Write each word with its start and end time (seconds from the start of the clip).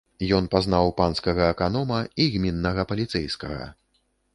Ён 0.37 0.47
пазнаў 0.55 0.93
панскага 1.01 1.51
аканома 1.55 2.01
і 2.25 2.31
гміннага 2.37 2.83
паліцэйскага. 2.95 3.75